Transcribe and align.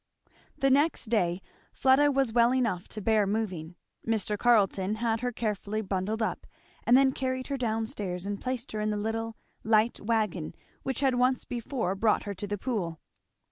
The 0.57 0.71
next 0.71 1.11
day 1.11 1.43
Fleda 1.73 2.09
was 2.11 2.33
well 2.33 2.55
enough 2.55 2.87
to 2.87 3.01
bear 3.01 3.27
moving. 3.27 3.75
Mr. 4.03 4.35
Carleton 4.35 4.95
had 4.95 5.19
her 5.19 5.31
carefully 5.31 5.83
bundled 5.83 6.23
up, 6.23 6.47
and 6.87 6.97
then 6.97 7.11
carried 7.11 7.45
her 7.49 7.57
down 7.57 7.85
stairs 7.85 8.25
and 8.25 8.41
placed 8.41 8.71
her 8.71 8.81
in 8.81 8.89
the 8.89 8.97
little 8.97 9.35
light 9.63 9.99
wagon 9.99 10.55
which 10.81 11.01
had 11.01 11.13
once 11.13 11.45
before 11.45 11.93
brought 11.93 12.23
her 12.23 12.33
to 12.33 12.47
the 12.47 12.57
Pool. 12.57 12.99